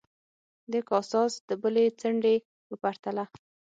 د 0.71 0.73
کاساس 0.89 1.33
د 1.49 1.49
بلې 1.61 1.85
څنډې 1.99 2.35
په 2.67 2.73
پرتله. 2.81 3.25